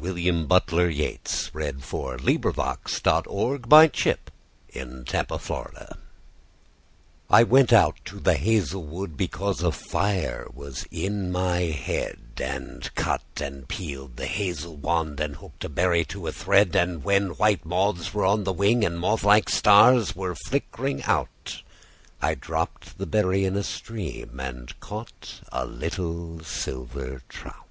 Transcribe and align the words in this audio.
William 0.00 0.46
Butler 0.46 0.90
Yeats 0.90 1.48
The 1.48 1.80
Song 1.80 2.18
of 2.18 2.44
Wandering 2.52 2.54
Aengus 3.70 4.18
I 7.30 7.42
WENT 7.42 7.72
out 7.72 7.94
to 8.04 8.20
the 8.20 8.34
hazel 8.34 8.82
wood, 8.84 9.16
Because 9.16 9.62
a 9.62 9.72
fire 9.72 10.46
was 10.52 10.84
in 10.90 11.32
my 11.32 11.60
head, 11.60 12.18
And 12.36 12.94
cut 12.96 13.22
and 13.40 13.66
peeled 13.66 14.20
a 14.20 14.26
hazel 14.26 14.76
wand, 14.76 15.20
And 15.20 15.36
hooked 15.36 15.64
a 15.64 15.70
berry 15.70 16.04
to 16.04 16.26
a 16.26 16.32
thread; 16.32 16.76
And 16.76 17.02
when 17.02 17.28
white 17.28 17.64
moths 17.64 18.12
were 18.12 18.26
on 18.26 18.44
the 18.44 18.52
wing, 18.52 18.84
And 18.84 19.00
moth 19.00 19.24
like 19.24 19.48
stars 19.48 20.14
were 20.14 20.34
flickering 20.34 21.02
out, 21.04 21.62
I 22.20 22.34
dropped 22.34 22.98
the 22.98 23.06
berry 23.06 23.46
in 23.46 23.56
a 23.56 23.62
stream 23.62 24.38
And 24.38 24.78
caught 24.80 25.40
a 25.50 25.64
little 25.64 26.40
silver 26.44 27.22
trout. 27.30 27.64